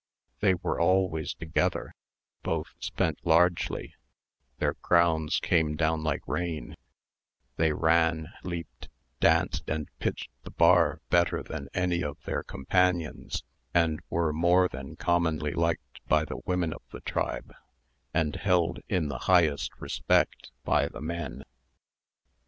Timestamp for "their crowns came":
4.57-5.75